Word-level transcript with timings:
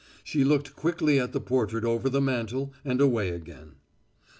She 0.23 0.43
looked 0.43 0.75
quickly 0.75 1.19
at 1.19 1.31
the 1.31 1.39
portrait 1.39 1.83
over 1.85 2.09
the 2.09 2.21
mantel 2.21 2.73
and 2.83 2.99
away 2.99 3.29
again. 3.29 3.75